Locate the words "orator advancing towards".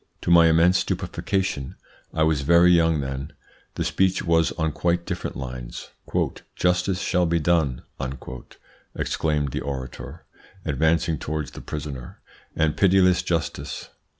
9.61-11.51